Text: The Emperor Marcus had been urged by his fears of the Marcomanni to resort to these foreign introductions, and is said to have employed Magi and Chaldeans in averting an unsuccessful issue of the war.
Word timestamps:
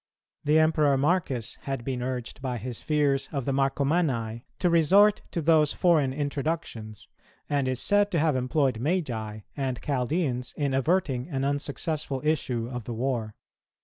The 0.43 0.57
Emperor 0.57 0.97
Marcus 0.97 1.57
had 1.67 1.85
been 1.85 2.01
urged 2.01 2.41
by 2.41 2.57
his 2.57 2.81
fears 2.81 3.29
of 3.31 3.45
the 3.45 3.53
Marcomanni 3.53 4.41
to 4.57 4.67
resort 4.67 5.21
to 5.29 5.43
these 5.43 5.73
foreign 5.73 6.11
introductions, 6.11 7.07
and 7.47 7.67
is 7.67 7.79
said 7.79 8.09
to 8.09 8.17
have 8.19 8.35
employed 8.35 8.79
Magi 8.79 9.41
and 9.55 9.79
Chaldeans 9.83 10.55
in 10.57 10.73
averting 10.73 11.29
an 11.29 11.45
unsuccessful 11.45 12.19
issue 12.25 12.67
of 12.67 12.85
the 12.85 12.95
war. 12.95 13.35